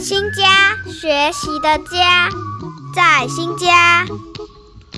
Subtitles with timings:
[0.00, 2.30] 新家学习的家，
[2.94, 4.06] 在新家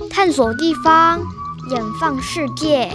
[0.09, 1.19] 探索地方，
[1.69, 2.89] 远放世界，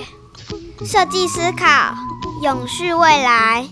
[0.85, 1.95] 设计思考，
[2.43, 3.69] 永续未来。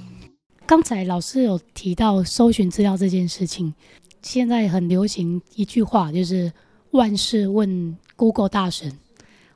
[0.67, 3.73] 刚才老师有提到搜寻资料这件事情，
[4.21, 6.53] 现在很流行一句话，就是
[6.91, 8.99] 万事问 Google 大神，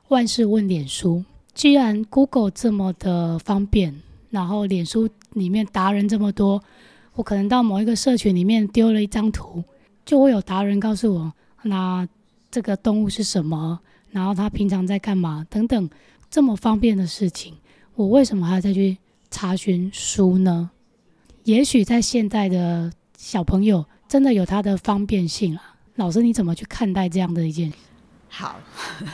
[0.07, 1.23] 万事问脸书。
[1.53, 4.01] 既然 Google 这么的方便，
[4.31, 6.63] 然后脸书里面达人这么多，
[7.19, 9.61] 我可能到某一个社群里面丢了一张图，
[10.05, 12.07] 就会有达人告诉我，那
[12.49, 13.77] 这个动物是什么，
[14.11, 15.89] 然后它平常在干嘛等等，
[16.31, 17.53] 这么方便的事情，
[17.95, 18.97] 我为什么还要再去
[19.29, 20.69] 查询书呢？
[21.43, 25.75] 也许在现在的小朋友真的有它的方便性啊。
[25.95, 27.73] 老师你怎么去看待这样的一件？
[28.29, 28.57] 好，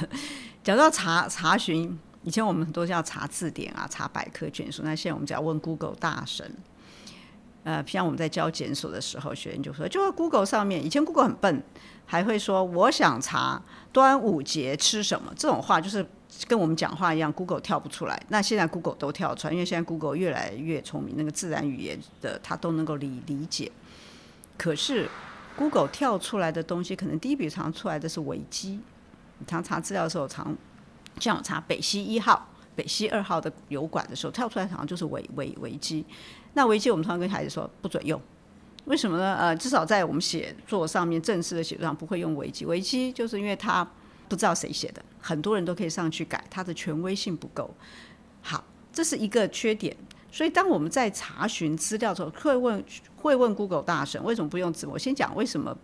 [0.64, 1.98] 讲到查查询。
[2.22, 4.84] 以前我们都是要查字典啊，查百科全书。
[4.84, 6.52] 那现在我们只要问 Google 大神。
[7.66, 10.82] 呃，像我们在教检索的时候，学员就说，就在 Google 上面。
[10.82, 11.64] 以前 Google 很笨，
[12.06, 16.06] 还会说我想查端午节吃什么这种话，就是
[16.48, 18.18] 跟我们讲话一样，Google 跳不出来。
[18.30, 23.72] 那现在 Google 都跳出来，因为现在 Google 越来越聪明，那个自然语言的它都能够理理解。
[24.58, 25.10] 可是
[25.58, 28.80] Google 跳出来的东西，可能第一笔常出来的是维基。
[29.40, 30.56] 你常查资料的时候，常。
[31.18, 36.06] 像我查北溪一号、北溪二号的油管的时候，跳出来好像就是维维维基。
[36.56, 38.20] 那危机我们通常跟孩子说不准用，
[38.86, 39.36] 为什么呢？
[39.36, 42.66] 呃，至少在我们写作上面正式的写作上不会用危机。
[42.66, 43.88] 危机就是因为他
[44.28, 47.70] 不知道谁写的，很多人都可以上去改，他的权威性不够。
[48.42, 49.96] 好，这是一个缺点。
[50.32, 52.84] 所以当我们在查询资料的时候，会问
[53.16, 54.98] 会问 Google 大神为什么不用字幕？
[54.98, 55.78] 先讲为什么。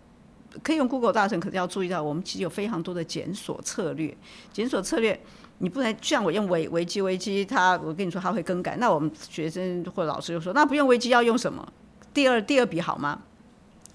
[0.62, 4.13] 可以用 Google 大神，可是要注意到，我们其实有非常多的检索策略。
[4.51, 5.17] 检索策略，
[5.61, 8.75] 你不能像我用维维基，维基它，我跟你说它会更改。
[8.77, 11.72] 那我们学生或老师就说，那不用维基要用什么？
[12.11, 13.22] 第二第二笔好吗？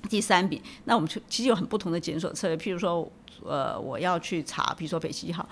[0.09, 0.63] 第三笔？
[0.85, 2.57] 那我们就其实有很不同的检索策略。
[2.57, 3.11] 譬如说，
[3.45, 5.47] 呃，我要去查，比如说北溪号，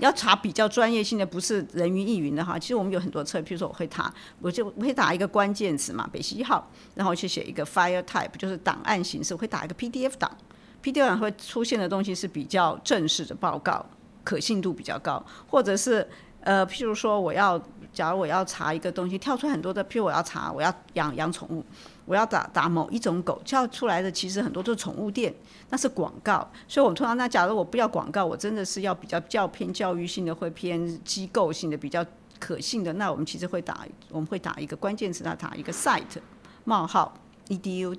[0.00, 2.58] 要查比较专业性的，不是人云亦云的哈。
[2.58, 10.34] 其实我们有很多策略，譬如说我会查，我就我会打一个关键词嘛，北溪一号，然后去写一个 file type，就是档案形式，我会打一个 PDF 档。
[10.82, 13.84] PDF 档会出现的东西是比较正式的报告，
[14.28, 16.06] 可信度比较高，或者是
[16.40, 17.58] 呃，譬如说我要，
[17.94, 21.64] 假如我要查一个东西，跳出很多的，譬如我要查，我要养养宠物，
[22.04, 25.34] 我要打打某一种狗，跳出来的其实很多都是宠物店，
[25.70, 32.04] 那是广告，所以我们通常那假如我不要广告，我真的是要比较较偏教育性的，会偏机构性的，比较
[32.38, 36.20] 可信的，那我们其实会打，我们会打一个关键词，那打一个 site
[36.64, 37.14] 冒号
[37.48, 37.96] edu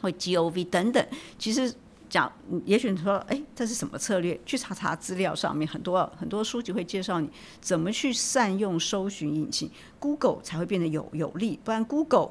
[0.00, 1.06] 或 gov 等等，
[1.38, 1.74] 其实。
[2.14, 2.30] 讲，
[2.64, 4.40] 也许你说，哎，这是什么策略？
[4.46, 7.28] 去查查资料，上面很多很多书籍会介绍你
[7.60, 11.58] 怎么去善用搜寻引擎，Google 才会变得有有利。
[11.64, 12.30] 不然，Google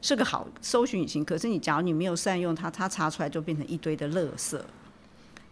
[0.00, 4.56] 是个好搜寻引擎，可是你假如你没有善用它，它查出来就变成一堆的垃圾。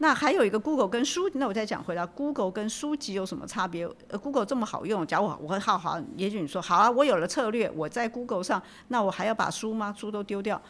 [0.01, 3.89] 那还有一个 Google 跟书，那我再讲回来，Google 跟书籍有什么差别
[4.23, 9.93] ？，Google 这么好用，假如我我会好好，也许你说好啊，我有了策略，我在 Google 上，那我还要把书吗？
[9.99, 10.63] 书都丢掉？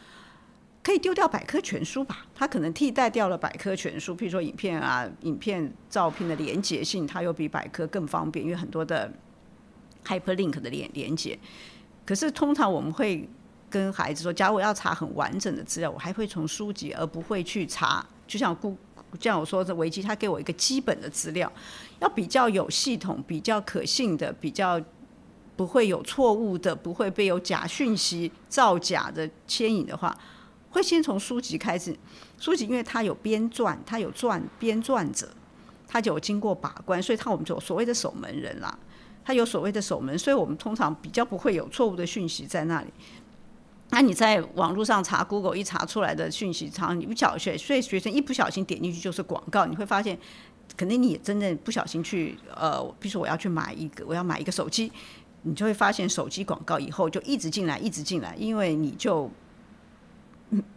[0.89, 2.25] 可以丢掉百科全书吧？
[2.35, 9.13] 它可能替代掉了百科全书，譬如说影片啊、影片、照片的连接性，它又比百科更方便，因为很多的
[10.07, 11.39] hyperlink 的连连接。
[12.07, 13.29] 可是通常我们会
[13.69, 18.03] 跟孩子说，假如我要查很完整的资料，我还会从书籍，而不会去查。
[18.27, 18.75] 就像顾，
[19.21, 21.53] 像我说这维基，他给我一个基本的资料，
[22.01, 24.81] 要比较有系统、比较可信的、比较
[25.55, 30.19] 不会有错误的、不会被有假讯息造假的牵引的话。
[30.71, 31.97] 会先从书籍开始，
[32.39, 35.29] 书籍因为它有编撰，它有撰编撰者，
[35.87, 38.79] 它就有经过把关，所以它我们就所谓的守门人啦，
[39.25, 42.89] 它有所谓的守门，所以我们通常比较不会有错误的讯息在那里。
[43.91, 50.19] 那你在网络上查 Google 一查出来的讯息，常你不小心，所以学生一不小心点进去就是广告，你会发现，
[50.77, 54.93] 可能你也真的不小心去呃，比如说我要去买一个，我要买一个手机，
[55.43, 59.31] 你就会发现手机广告以后就一直进来，一直进来，因为你就。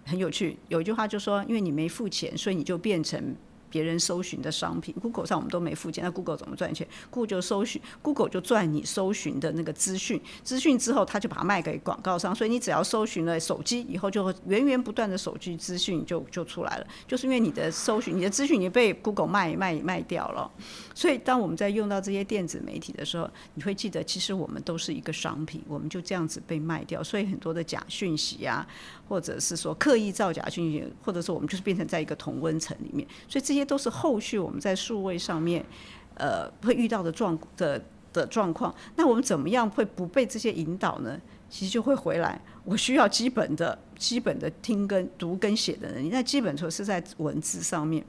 [0.05, 3.35] 很有趣，有一句话就说，因为你没付钱，所以你就变成。
[3.71, 20.51] 别人搜寻的商品，Google 上我们都没附件，那 Google 怎么赚钱？Google 就搜寻，Google 就赚你搜寻的那个资讯，资讯之后他就把它卖给广告商，所以你只要搜寻了手机以后，就会源源不断的手机资讯就就出来了，就是因为你的搜寻，你的资讯已经被 Google 卖卖卖掉了，
[20.93, 28.67] 所以当我们在用到这些电子媒体的时候，你会记得其实我们都是一个商品，我们就这样子被卖掉，所以很多的假讯息啊，
[29.07, 33.60] 或者是说刻意造假讯息，或者说我们就是变成在一个同温层里面，所以这些。
[33.65, 35.65] 都是后续我们在数位上面，
[36.15, 37.81] 呃，会遇到的状的
[38.13, 38.73] 的状况。
[38.95, 41.19] 那我们怎么样会不被这些引导呢？
[41.49, 42.39] 其实就会回来。
[42.63, 46.09] 我需要基本的、基本的听跟读跟写的能力。
[46.09, 48.03] 那基本说是在文字上面。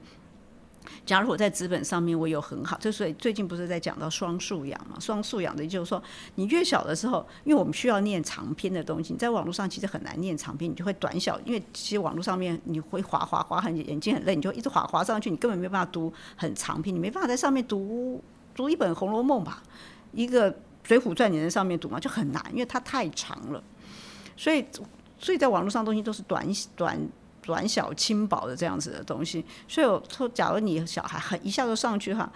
[1.05, 4.99] 假如我在纸本上面我有很好，就是最近不是在讲到双素养嘛？
[4.99, 6.01] 双素养的就是说，
[6.35, 11.39] 你越小的时候，因为我们需要念长篇的东西，你在网络上其实很难念长篇，你就会短小。
[11.45, 18.23] 因为其实网络上面你会滑滑滑很眼睛很累，你就一直滑滑上去，你根本没办法读很长篇，你没办法在上面读
[18.55, 19.61] 读一本《红楼梦》吧，
[20.11, 20.51] 一个
[20.83, 23.63] 《水浒传》你在上面读嘛，就很难，因为它太长了。
[24.37, 24.65] 所以，
[25.19, 26.99] 所以在网络上东西都是短短。
[27.43, 32.31] 短小轻薄的这样子的东西，所以我说，假如你小孩很一下就上去哈，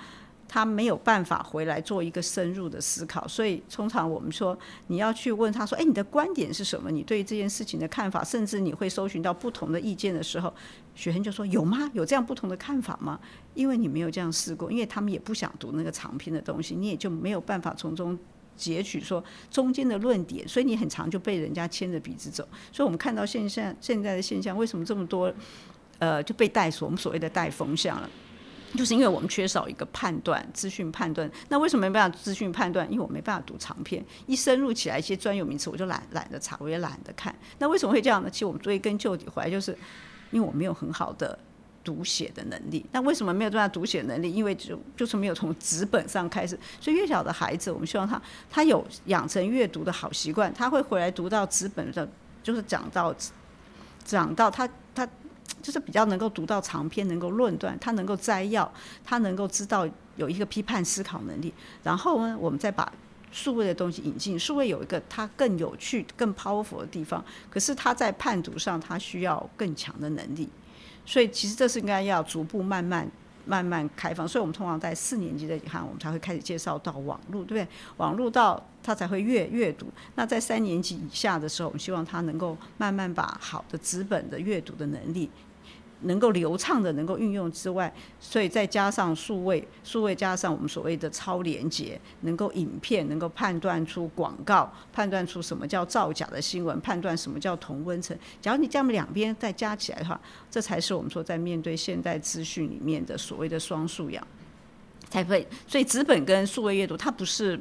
[0.48, 3.28] 他没有办法回来做一个深入的思考。
[3.28, 4.58] 所以通常我们说，
[4.88, 6.92] 你要去问他说：“哎，你的观点是什么？
[6.92, 10.54] 你对这件事情的看法？”甚至你会搜寻到不同的意见的时候，
[10.94, 11.90] 学生就说：“有吗？
[11.94, 13.20] 有这样不同的看法吗？”
[13.56, 18.18] 因为你没有这样试过，因为他们也不想读那个长篇的东西，你也就没有办法从中。
[18.58, 22.46] 截取说中间的论点，所以你很长就被人家牵着鼻子走。
[22.72, 25.32] 所以我们看到现象现在的现象，为什么这么多
[26.00, 28.10] 呃就被带所我们所谓的带风向了，
[28.76, 31.30] 就是因为我们缺少一个判断资讯判断。
[31.50, 32.86] 那为什么没办法资讯判断？
[32.92, 37.34] 因为我没办法读长篇，一深入起来一些专有名词，我就懒懒得查，我也懒得看。
[37.60, 38.30] 那为什么会这样呢？
[38.30, 39.78] 其实我们追根究底回来，就是
[40.32, 41.38] 因为我没有很好的。
[41.88, 44.30] 读写的能力，那为什么没有这样读写能力？
[44.30, 52.06] 因为就就是没有从纸本上开始，所以越小的孩子，我们希望他他有养成阅读的好习惯，他会回来读到纸本的，
[52.44, 53.16] 就是讲到
[54.04, 55.08] 讲到他他
[55.62, 58.70] 就是比较能够读到长篇，能够论断，他能够摘要，
[59.06, 59.88] 他能够知道
[60.18, 61.54] 有一个批判思考能力。
[61.84, 62.92] 然后呢，我们再把
[63.32, 70.50] 数位的东西引进，数位有一个它更有趣、更 powerful 的地方，可是他在判读上，他需要更强的能力。
[71.08, 73.10] 所以其实这是应该要逐步慢慢
[73.46, 77.68] 慢慢开放，所以我们通常在四年级的看，我们才会开始介绍到网络，对不对？
[77.96, 79.88] 网络到他才会阅阅读。
[80.16, 85.32] 那在三年级以下的时候，我们希望他能够慢慢把好的纸本的阅读的能力。
[86.02, 98.18] 能够流畅的能够运用之外，所以再加上数位，数位加上我们所谓的超连接，能够影片能够判断出广告，判断出什么叫造假的新闻，判断什么叫同温层。
[98.40, 100.20] 假如你这样两边再加起来的话，
[100.52, 104.26] 这才是我们说在面对现代资讯里面的所谓的双素养，
[105.10, 105.48] 才会。
[105.68, 107.60] 所以纸本跟数位阅读它不是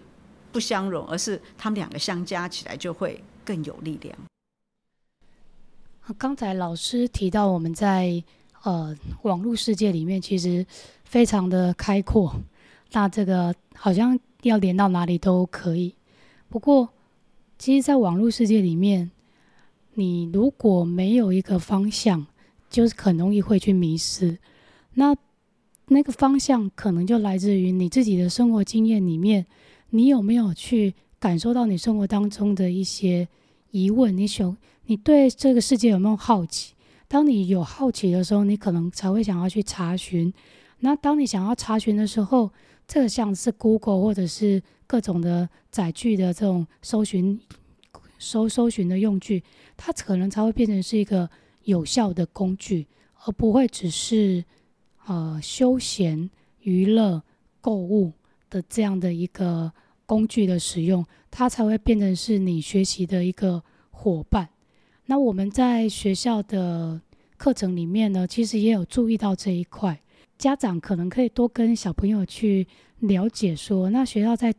[0.53, 4.15] 不相容，而是它们两个相加起来就会更有力量。
[6.15, 8.23] 刚才老师提到，我们在
[8.63, 10.65] 呃网络世界里面其实
[11.03, 12.33] 非常的开阔，
[12.93, 15.93] 那这个好像要连到哪里都可以。
[16.49, 16.89] 不过，
[17.59, 19.11] 其实，在网络世界里面，
[19.95, 22.25] 你如果没有一个方向，
[22.71, 24.39] 就是很容易会去迷失。
[24.95, 25.17] 那
[25.89, 29.45] 那个方向可能就来自于你自己的生活经验里面，
[29.91, 33.27] 你有没有去感受到你生活当中的一些
[33.73, 34.17] 疑问？
[34.17, 34.57] 你想。
[34.87, 36.75] 你对这个世界有没有好奇？
[37.09, 40.33] 当你有好奇的时候，你可能才会想要去查询。
[40.81, 42.51] 那当你想要查询的时候，
[42.87, 47.41] 这个像是 Google 或者是各种的载具的这种搜寻、
[48.19, 49.43] 搜搜寻的用具，
[49.77, 51.29] 它可能才会变成是一个
[51.65, 52.87] 有效的工具，
[53.25, 54.45] 而不会只是
[55.07, 57.23] 呃休闲、娱乐、
[57.61, 58.13] 购物
[58.49, 59.73] 的这样的一个
[60.07, 64.49] 工具的使用，它才会变成是你学习的一个伙伴。
[65.09, 67.01] 那我们在学校的
[67.37, 70.01] 课程里面呢，其实也有注意到这一块。
[70.37, 72.67] 家长可能可以多跟小朋友去
[72.99, 74.53] 了解，说那学校在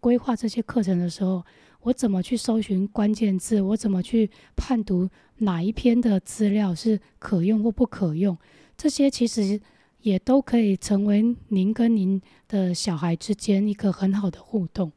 [0.00, 1.42] 规划这些课程的时候，
[1.80, 5.08] 我怎么去搜寻关键字，我怎么去判读
[5.38, 8.36] 哪一篇的资料是可用或不可用，
[8.76, 9.58] 这些其实
[10.02, 14.92] 也都可以成为您跟您的小孩之间一个很好的互动。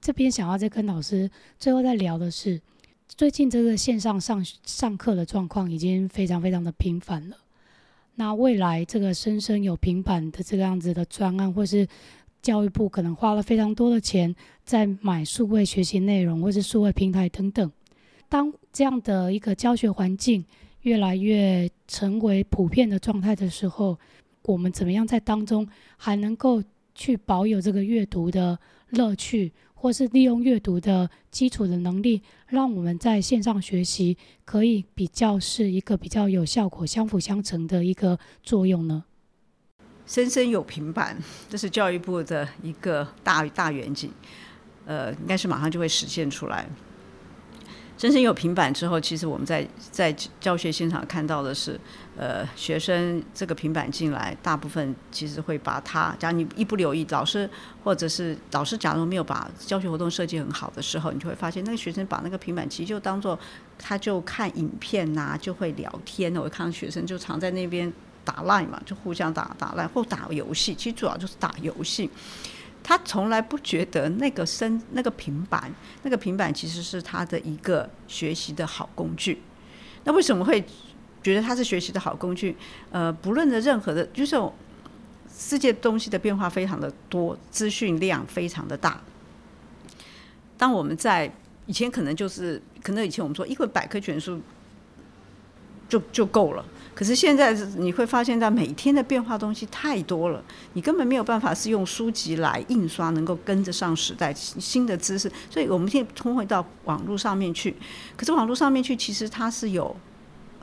[0.00, 1.28] 这边想要再跟老师
[1.58, 2.60] 最后再聊的是。
[3.14, 7.36] 最近这个线上上上课的状况已经非常非常的频繁了。
[8.14, 11.86] 那未来这个生生有平板的这个样子的专案，或是
[12.40, 17.70] 教育部可能花了非常多的钱在买数位学习内容，或是数位平台等等。
[18.30, 20.42] 当这样的一个教学环境
[20.80, 23.98] 越来越成为普遍的状态的时候，
[24.44, 26.62] 我们怎么样在当中还能够
[26.94, 29.52] 去保有这个阅读的乐趣？
[29.82, 39.02] 或是利用阅读的基础的能力，让我们在线上学习可以比较是一个比较有效果、相辅相成的一个作用呢？
[40.06, 44.12] 生生有平板，这是教育部的一个大大远景，
[44.86, 46.64] 呃，应该是马上就会实现出来。
[47.98, 51.78] 真正有平板之后，其实我们在在教学现场看到的是，
[52.14, 57.48] 呃，学生这个平板进来，大部分其实会把它，假如你一不留意，老师
[57.82, 63.38] 或者是老师，假如没有把教学活动设计很好的时候，你就会发现那个学生把那个平板其实就当做
[63.78, 66.34] 他就看影片呐，就会聊天。
[66.36, 67.90] 我看到学生就常在那边
[68.24, 72.10] 打赖嘛，就互相打打赖或打游戏，其实主要就是打游戏。
[72.84, 79.40] 他从来不觉得那个身那个平板，那个平板其实是他的一个学习的好工具。
[80.04, 80.62] 那为什么会
[81.22, 82.56] 觉得它是学习的好工具？
[82.90, 84.36] 呃，不论的任何的，就是
[85.34, 89.00] 世界东西的变化非常的多，资讯量非常的大。
[90.58, 91.32] 当我们在
[91.66, 94.40] 以前可能就是可能以前我们说一本百科全书
[95.88, 96.64] 就就够了。
[96.94, 105.32] 可是现在你会发现，在每天的变化东西太多了，你根本没有办法是用书籍来印刷能够跟得上时代新的知识。
[105.48, 107.74] 所以我们现在通会到网络上面去，
[108.14, 109.96] 可是网络上面去其实它是有，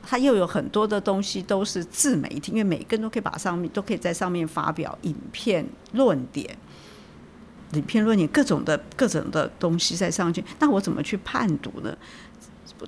[0.06, 6.56] 它又有很多的东西都是自媒体，因为每个人都可以把上面都可以在上面发表影片论点、
[7.72, 10.44] 影片论点各种的各种的东西在上去。
[10.58, 11.96] 那我怎么去判读呢？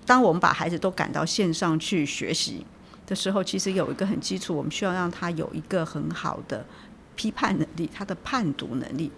[0.07, 2.65] 当我们把孩子都赶到线上去学习。
[3.05, 6.65] 的时候，其实有一个很基础，我们需要让他有一个很好的
[7.17, 9.11] 批判能力，他的判读能力。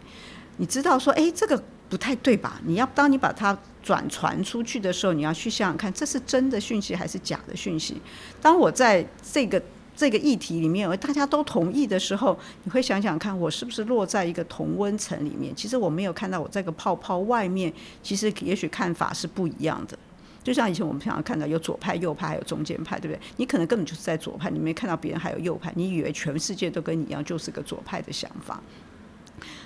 [0.57, 2.59] 你知道说，哎，这个不太对吧？
[2.65, 8.01] 你要当你把它转传出去的时候，你要去想想看，这是真的讯息还是假的讯息。
[8.41, 9.63] 当我在这个
[9.95, 15.55] 这个议题里面，大家都同意的时候，你会想想看，我是不是落在一个同温层里面？
[15.55, 17.71] 其实我没有看到我这个泡泡外面，
[18.03, 19.99] 其实也许看法是不一样的。
[20.43, 23.21] 就像以前我们平常看到有左派、右派，还有中间派，对不对？
[23.37, 28.63] 你可能根本就是在左派，你没看到别人还有右派，你以为全世界都跟你一样，就是个左派的想法。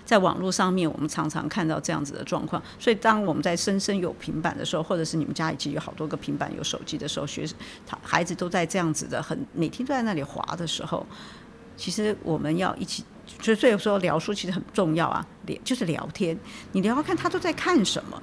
[0.09, 2.63] 在网络上面，我们常常看到这样子的状况。
[2.79, 7.47] 所以，当我们在深深有平板的时候，或者是你们家已经有好多个平板、有手机的时候，学
[7.87, 11.07] 他孩子都在这样子的很每天都在那里滑的时候，
[11.77, 13.05] 其实我们要一起，
[13.43, 16.35] 所以所以说聊书其实很重要啊，聊就是聊天，
[16.73, 18.23] 你聊聊看他都在看什么。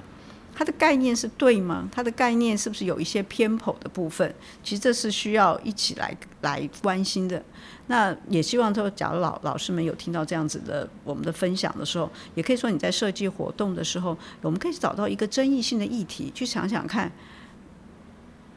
[0.58, 1.86] 它的概念是对吗？
[1.92, 4.34] 它的概念是不是有一些偏颇的部分？
[4.64, 7.44] 其实这是需要一起来来关心的。
[7.88, 17.12] 那也希望说，假如老老师们有听到这样子的我们的分享的时候，也可以说你在设计活动的时候，我们可以找到一个争议性的议题，去想想看，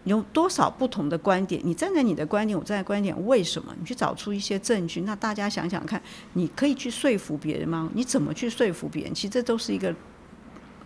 [0.05, 1.61] 有多少不同的观点。
[1.65, 3.75] 你站在你的观点，我站在观点，为什么？
[3.77, 5.01] 你去找出一些证据。
[5.01, 6.01] 那大家想想看，
[6.31, 7.89] 你可以去说服别人吗？
[7.93, 9.13] 你怎么去说服别人？
[9.13, 9.93] 其实这都是一个。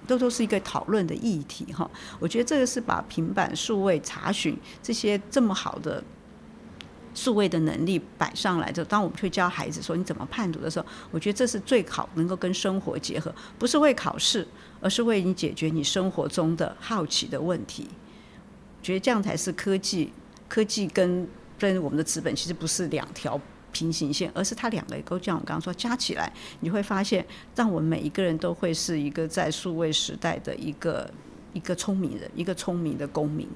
[0.07, 6.03] 都都是一个讨论的议题哈，我觉得这个是把平板数位查询这些这么好的
[7.13, 14.47] 数位的能力摆上来，就当我们去教孩子说你怎么判读的时候，我觉得这是最好能够跟生活结合，不是为考试，
[14.81, 17.87] 而是为你解决你生活中的好奇的问题。
[18.81, 20.11] 觉得这样才是科技，
[20.49, 23.39] 科技跟跟我们的资本其实不是两条。
[23.73, 31.11] 平行线，而是它两个都像我刚刚说加起来，你会发现，让我们每一个人都会是一个在数位时代的一个
[31.51, 33.49] 一个聪明人，一个聪明的公民。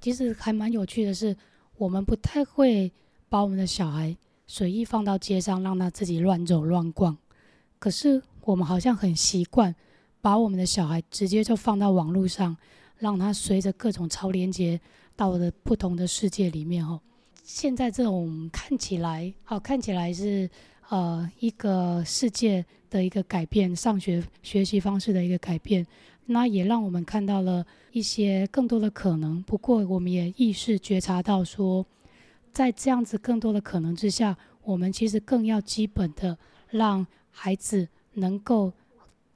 [0.00, 1.34] 其实还蛮有趣的是，
[1.76, 2.92] 我们不太会
[3.28, 7.16] 把我们的小孩随意放到街上，让他自己乱走乱逛。
[7.78, 9.74] 可是我们好像很习惯
[10.20, 12.56] 把我们的小孩直接就放到网络上，
[12.96, 14.80] 让他随着各种超连接
[15.16, 17.00] 到了不同的世界里面哦。
[17.48, 20.48] 现在这种看起来，好看起来是
[20.90, 25.84] 呃一个世界的一个改变，上学学习方式的一个改变，
[26.26, 29.42] 那也让我们看到了一些更多的可能。
[29.44, 31.86] 不过，我们也意识觉察到说，
[32.52, 36.36] 在这样子更多的可能之下，我们其实更要基本的
[36.68, 38.74] 让孩子能够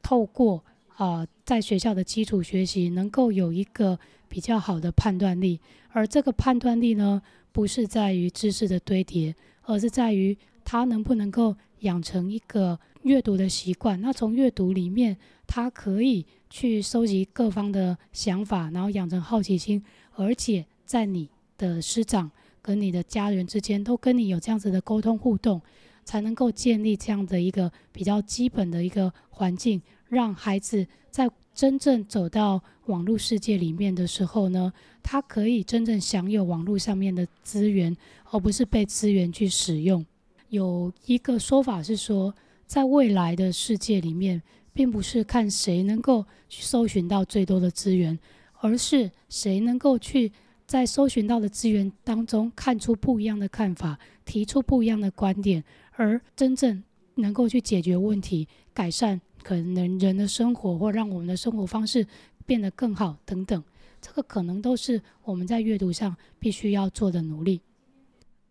[0.02, 0.62] 透过
[0.97, 5.59] 啊在学校的基础学习，能够有一个比较好的判断力，
[5.92, 7.23] 而这个判断力呢。
[7.52, 14.00] 不是在于知识的堆叠，而是在于他能不能够养成一个阅读的习惯。
[14.00, 15.16] 那从阅读里面，
[15.47, 21.28] 他可以去收集各方的想法，然后养成好奇心，而且在你
[21.59, 22.30] 的师长
[22.61, 25.61] 跟你的家人之间都跟你有这样子的沟通互动，
[26.04, 31.30] 才能够建立这样的一个比较基本的一个环境，让孩子在。
[31.54, 37.97] 真正走到网络世界里面的时候呢，他可以真正享有网络上面的资源，
[38.30, 40.04] 而不是被资源去使用。
[40.49, 42.35] 有一个说法是说，
[42.66, 44.42] 在未来的世界里面，
[44.73, 48.18] 并不是看谁能够去搜寻到最多的资源，
[48.61, 50.32] 而是谁能够去
[50.66, 56.82] 在搜寻到的资源当中看出不一样的看法，提出不一样的观点，而真正
[57.16, 59.21] 能够去解决问题、改善。
[59.42, 62.06] 可能人的生活或让我们的生活方式
[62.46, 63.62] 变得更好等等，
[64.00, 67.61] 这个可能都是我们在阅读上必须要做的努力。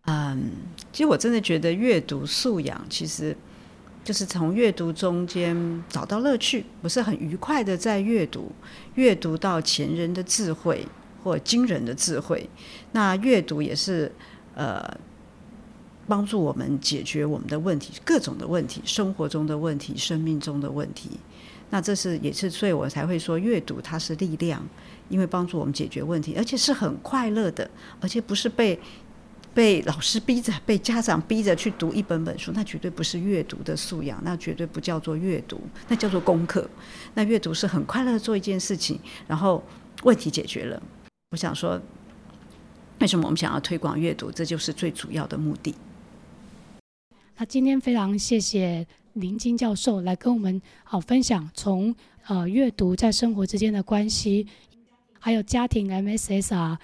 [0.05, 0.51] 嗯，
[0.91, 3.35] 其实我真的觉得阅读素养其实
[4.03, 8.51] 就是从阅读中间找到乐趣，不是很愉快的在阅读，
[8.95, 10.87] 阅读到前人的智慧
[11.23, 12.49] 或惊人的智慧。
[12.93, 14.11] 那阅读也是
[14.55, 14.83] 呃
[16.11, 21.11] 帮助我们解决我们的问题，各种的问题，生活中的问题，生命中的问题。
[21.69, 24.61] 那这是也是，所以我才会说阅读它是力量，
[25.07, 28.77] 因为帮助我们解决问题，而且是很快乐的，而且不是被。
[29.53, 36.65] 被老师逼着，被家长逼着去读一本本书，那绝对不是阅读的素养，那绝对不叫做阅读，那叫做功课。
[37.15, 39.61] 那阅读是很快乐的做一件事情，然后
[40.03, 40.81] 问题解决了。
[41.31, 41.77] 我想说，
[43.01, 44.31] 为什么我们想要推广阅读？
[44.31, 45.75] 这就是最主要的目的。
[47.41, 51.95] 那今天非常谢谢林金教授来跟我们好分享，从
[52.27, 54.45] 呃阅读在生活之间的关系，
[55.17, 56.77] 还有家庭 MSSR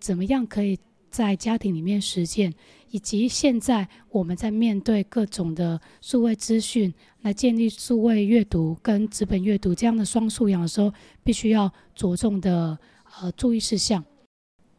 [0.00, 0.78] 怎么样可以。
[1.10, 2.52] 在家庭里面实践，
[2.90, 10.92] 以及现在我们在面对各种的数位资讯，来建立数位阅读跟纸本阅读这样的双素养的时候，
[11.24, 12.78] 必须要着重的
[13.20, 14.02] 呃注意事项。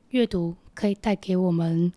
[0.10, 1.92] 阅读可以带给我们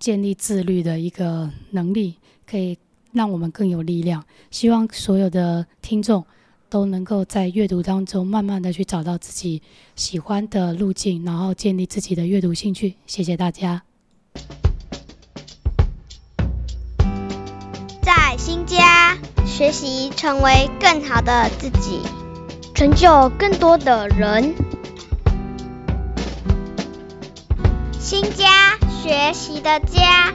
[0.00, 2.16] 建立自律的一个能力，
[2.50, 2.78] 可以
[3.12, 4.24] 让我们更有力量。
[4.50, 6.24] 希望所有的听众。
[6.70, 9.60] 都能够在阅读当中慢慢的去找到自己
[9.96, 12.94] 喜欢的路径，然后建立自己的阅读兴趣。
[13.08, 13.82] 谢谢大家。
[18.00, 21.98] 在新家学习，成为更好的自己，
[22.72, 24.54] 成就更多的人。
[27.98, 30.32] 新家学习的家。